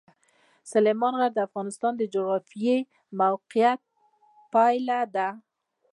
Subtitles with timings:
[0.71, 2.77] سلیمان غر د افغانستان د جغرافیایي
[3.19, 3.81] موقیعت
[4.53, 5.27] پایله ده.